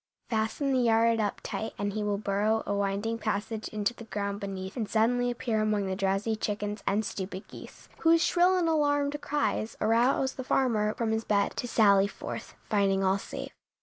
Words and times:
Fasten 0.31 0.73
the 0.73 0.79
yard 0.81 1.19
up 1.19 1.41
tight 1.43 1.73
and 1.77 1.93
he 1.93 2.01
will 2.03 2.17
burrow 2.17 2.63
a 2.65 2.73
winding 2.73 3.19
passage 3.19 3.67
into 3.67 3.93
the 3.93 4.05
ground 4.05 4.39
beneath 4.39 4.75
and 4.75 4.89
suddenly 4.89 5.29
appear 5.29 5.61
among 5.61 5.85
the 5.85 5.95
drowsy 5.95 6.35
chickens 6.35 6.81
and 6.87 7.05
stupid 7.05 7.47
geese, 7.47 7.87
whose 7.99 8.23
shrill 8.23 8.57
and 8.57 8.67
alarmed 8.67 9.21
cries 9.21 9.77
arouse 9.79 10.33
the 10.33 10.43
farmer 10.43 10.95
from 10.95 11.11
his 11.11 11.23
bed 11.23 11.55
to 11.55 11.67
sally 11.67 12.07
forth, 12.07 12.55
finding 12.67 13.03
all 13.03 13.19
safe. 13.19 13.51